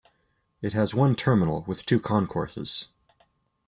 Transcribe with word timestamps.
It 0.63 0.73
has 0.73 0.95
one 0.95 1.13
terminal 1.15 1.63
with 1.67 1.85
two 1.85 1.99
concourses. 1.99 2.87